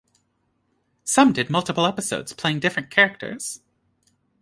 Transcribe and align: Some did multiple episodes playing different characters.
Some 1.03 1.31
did 1.31 1.51
multiple 1.51 1.85
episodes 1.85 2.33
playing 2.33 2.59
different 2.61 2.89
characters. 2.89 3.61